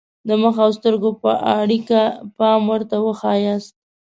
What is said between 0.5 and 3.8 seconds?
او سترګو په اړیکه پام ورته وښایاست.